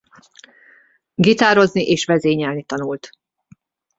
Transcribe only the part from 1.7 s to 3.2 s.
és vezényelni tanult.